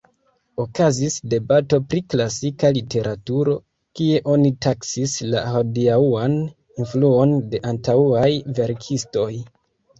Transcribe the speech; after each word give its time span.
Okazis 0.61 1.17
debato 1.33 1.79
pri 1.91 2.01
klasika 2.13 2.71
literaturo, 2.77 3.53
kie 4.01 4.23
oni 4.37 4.53
taksis 4.69 5.15
la 5.35 5.45
hodiaŭan 5.53 6.41
influon 6.49 7.39
de 7.55 7.63
antaŭaj 7.77 8.29
verkistoj. 8.63 9.33